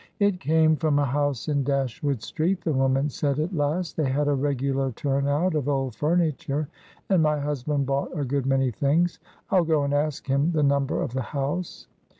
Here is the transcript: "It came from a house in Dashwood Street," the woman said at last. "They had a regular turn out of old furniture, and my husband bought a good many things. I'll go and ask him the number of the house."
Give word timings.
"It 0.17 0.39
came 0.39 0.77
from 0.77 0.97
a 0.97 1.05
house 1.05 1.47
in 1.47 1.63
Dashwood 1.63 2.23
Street," 2.23 2.61
the 2.61 2.73
woman 2.73 3.07
said 3.07 3.37
at 3.39 3.53
last. 3.53 3.95
"They 3.97 4.09
had 4.09 4.27
a 4.27 4.33
regular 4.33 4.91
turn 4.93 5.27
out 5.27 5.53
of 5.53 5.69
old 5.69 5.93
furniture, 5.93 6.67
and 7.09 7.21
my 7.21 7.39
husband 7.39 7.85
bought 7.85 8.09
a 8.17 8.25
good 8.25 8.47
many 8.47 8.71
things. 8.71 9.19
I'll 9.51 9.63
go 9.63 9.83
and 9.83 9.93
ask 9.93 10.25
him 10.25 10.53
the 10.53 10.63
number 10.63 10.99
of 11.03 11.13
the 11.13 11.21
house." 11.21 11.85